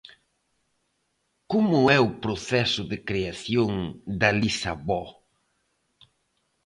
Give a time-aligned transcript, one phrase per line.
[1.51, 3.71] Como é o proceso de creación
[4.19, 5.03] de Lisabó?